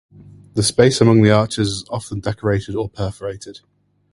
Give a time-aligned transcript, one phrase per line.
[0.55, 3.59] The space among the arches is often decorated or perforated.